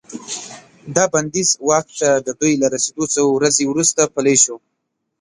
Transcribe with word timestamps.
دا 0.95 1.03
بندیز 1.13 1.49
واک 1.67 1.87
ته 1.99 2.09
د 2.25 2.27
دوی 2.39 2.53
له 2.61 2.67
رسیدو 2.73 3.05
څو 3.13 3.23
ورځې 3.37 3.63
وروسته 3.67 4.01
پلی 4.15 4.35
شو. 4.43 4.55